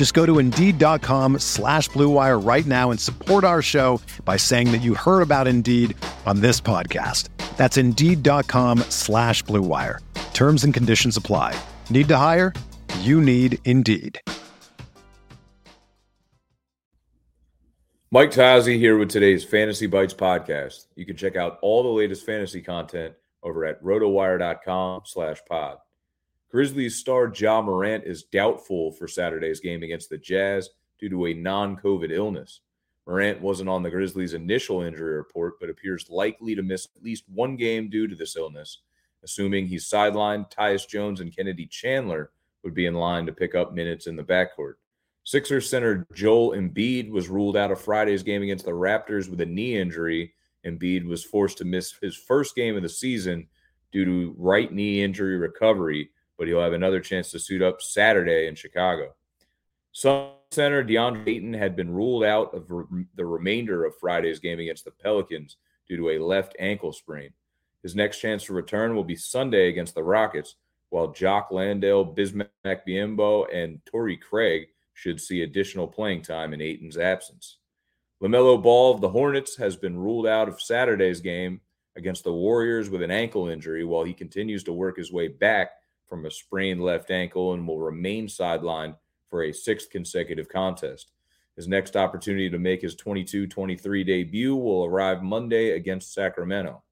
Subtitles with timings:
[0.00, 4.80] Just go to Indeed.com slash BlueWire right now and support our show by saying that
[4.80, 7.28] you heard about Indeed on this podcast.
[7.58, 9.98] That's Indeed.com slash BlueWire.
[10.32, 11.54] Terms and conditions apply.
[11.90, 12.54] Need to hire?
[13.00, 14.18] You need Indeed.
[18.10, 20.86] Mike Tozzi here with today's Fantasy Bites podcast.
[20.96, 25.76] You can check out all the latest fantasy content over at rotowire.com slash pod.
[26.50, 31.34] Grizzlies star Ja Morant is doubtful for Saturday's game against the Jazz due to a
[31.34, 32.60] non-COVID illness.
[33.06, 37.24] Morant wasn't on the Grizzlies' initial injury report, but appears likely to miss at least
[37.28, 38.78] one game due to this illness.
[39.22, 42.30] Assuming he's sidelined, Tyus Jones and Kennedy Chandler
[42.62, 44.74] would be in line to pick up minutes in the backcourt.
[45.24, 49.46] Sixers center Joel Embiid was ruled out of Friday's game against the Raptors with a
[49.46, 50.34] knee injury.
[50.66, 53.46] Embiid was forced to miss his first game of the season
[53.92, 58.48] due to right knee injury recovery, but he'll have another chance to suit up Saturday
[58.48, 59.14] in Chicago.
[59.92, 62.66] Sun center DeAndre Ayton had been ruled out of
[63.14, 67.30] the remainder of Friday's game against the Pelicans due to a left ankle sprain.
[67.84, 70.56] His next chance to return will be Sunday against the Rockets,
[70.88, 74.68] while Jock Landale, Bismack Biyombo, and Torrey Craig–
[75.00, 77.56] should see additional playing time in Ayton's absence.
[78.22, 81.62] LaMelo Ball of the Hornets has been ruled out of Saturday's game
[81.96, 85.70] against the Warriors with an ankle injury while he continues to work his way back
[86.10, 88.96] from a sprained left ankle and will remain sidelined
[89.30, 91.12] for a sixth consecutive contest.
[91.56, 96.82] His next opportunity to make his 22 23 debut will arrive Monday against Sacramento.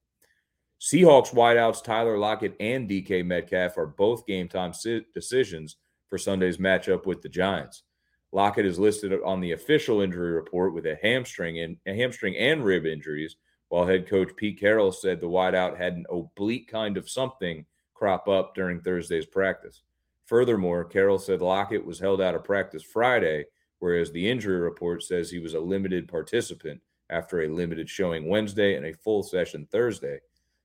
[0.81, 4.73] Seahawks wideouts Tyler Lockett and DK Metcalf are both game time
[5.13, 5.77] decisions
[6.09, 7.83] for Sunday's matchup with the Giants.
[8.31, 12.65] Lockett is listed on the official injury report with a hamstring and a hamstring and
[12.65, 13.37] rib injuries,
[13.69, 17.65] while head coach Pete Carroll said the wideout had an oblique kind of something
[17.99, 19.83] crop up during Thursday's practice.
[20.25, 23.47] Furthermore, Carroll said Lockett was held out of practice Friday,
[23.81, 28.77] whereas the injury report says he was a limited participant after a limited showing Wednesday
[28.77, 30.21] and a full session Thursday.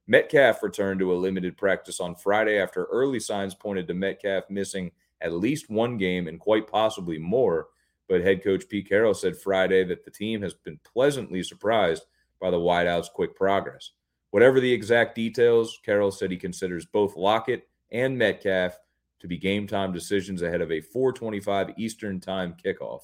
[0.06, 4.92] Metcalf returned to a limited practice on Friday after early signs pointed to Metcalf missing
[5.22, 7.68] at least one game and quite possibly more.
[8.10, 12.04] But head coach Pete Carroll said Friday that the team has been pleasantly surprised
[12.42, 13.92] by the wideouts' quick progress.
[14.34, 18.76] Whatever the exact details, Carroll said he considers both Lockett and Metcalf
[19.20, 23.02] to be game time decisions ahead of a 425 Eastern Time kickoff.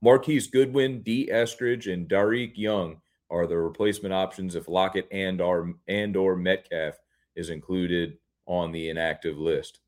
[0.00, 5.74] Marquise Goodwin, Dee Eskridge, and Dareke Young are the replacement options if Lockett and or,
[5.88, 6.94] and or Metcalf
[7.36, 9.80] is included on the inactive list.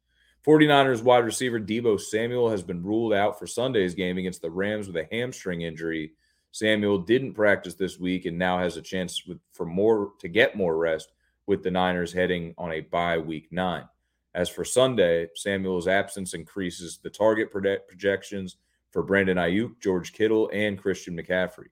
[0.47, 4.87] 49ers wide receiver Deebo Samuel has been ruled out for Sunday's game against the Rams
[4.87, 6.13] with a hamstring injury.
[6.53, 10.77] Samuel didn't practice this week and now has a chance for more to get more
[10.77, 11.13] rest
[11.47, 13.85] with the Niners heading on a bye week 9.
[14.35, 18.57] As for Sunday, Samuel's absence increases the target projections
[18.91, 21.69] for Brandon Aiyuk, George Kittle, and Christian McCaffrey.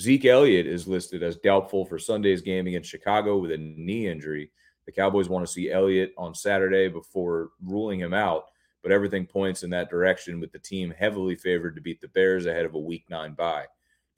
[0.00, 4.50] Zeke Elliott is listed as doubtful for Sunday's game against Chicago with a knee injury.
[4.84, 8.44] The Cowboys want to see Elliott on Saturday before ruling him out,
[8.82, 12.46] but everything points in that direction with the team heavily favored to beat the Bears
[12.46, 13.64] ahead of a week nine bye.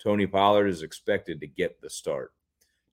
[0.03, 2.33] Tony Pollard is expected to get the start.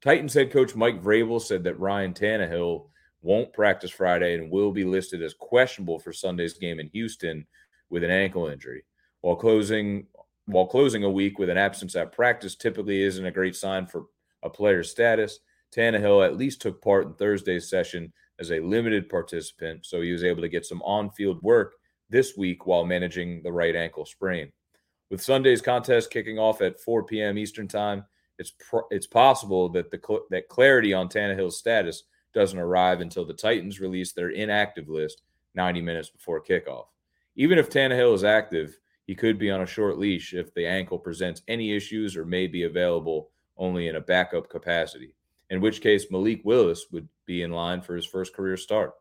[0.02, 2.88] Titans head coach Mike Vrabel said that Ryan Tannehill
[3.22, 7.46] won't practice Friday and will be listed as questionable for Sunday's game in Houston
[7.90, 8.84] with an ankle injury.
[9.22, 10.08] While closing
[10.48, 14.06] while closing a week with an absence at practice typically isn't a great sign for
[14.44, 15.40] a player's status,
[15.76, 20.24] Tannehill at least took part in Thursday's session as a limited participant, so he was
[20.24, 21.74] able to get some on field work
[22.10, 24.52] this week while managing the right ankle sprain.
[25.10, 27.38] With Sunday's contest kicking off at 4 p.m.
[27.38, 28.06] Eastern Time,
[28.38, 28.54] it's
[28.92, 32.04] it's possible that the cl- that clarity on Tannehill's status
[32.34, 35.22] doesn't arrive until the Titans release their inactive list
[35.54, 36.86] 90 minutes before kickoff.
[37.38, 40.98] Even if Tannehill is active, he could be on a short leash if the ankle
[40.98, 45.14] presents any issues or may be available only in a backup capacity.
[45.52, 48.94] in which case Malik Willis would be in line for his first career start.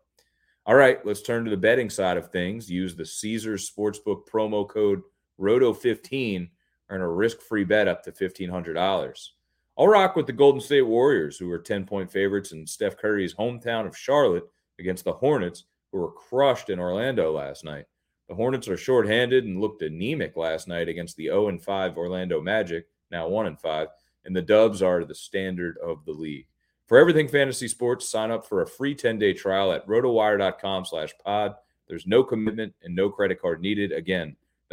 [0.67, 2.71] All right, let's turn to the betting side of things.
[2.71, 5.01] Use the Caesars Sportsbook promo code
[5.41, 6.49] ROTO15,
[6.91, 9.29] earn a risk free bet up to $1,500.
[9.77, 13.35] I'll rock with the Golden State Warriors, who are 10 point favorites in Steph Curry's
[13.35, 14.45] hometown of Charlotte
[14.79, 17.87] against the Hornets, who were crushed in Orlando last night.
[18.29, 22.87] The Hornets are shorthanded and looked anemic last night against the 0 5 Orlando Magic,
[23.11, 23.89] now 1 5,
[24.25, 26.47] and the Dubs are the standard of the league.
[26.87, 31.55] For everything fantasy sports, sign up for a free 10-day trial at rotowire.com slash pod.
[31.89, 33.93] There's no commitment and no credit card needed.
[33.93, 34.37] Again,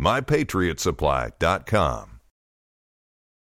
[0.00, 2.19] MyPatriotSupply.com.